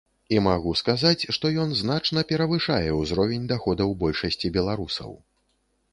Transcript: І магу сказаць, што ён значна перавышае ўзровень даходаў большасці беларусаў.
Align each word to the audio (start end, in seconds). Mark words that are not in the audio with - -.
І 0.35 0.37
магу 0.45 0.71
сказаць, 0.79 1.27
што 1.35 1.51
ён 1.65 1.75
значна 1.83 2.23
перавышае 2.33 2.89
ўзровень 3.03 3.45
даходаў 3.53 3.97
большасці 4.03 4.55
беларусаў. 4.57 5.11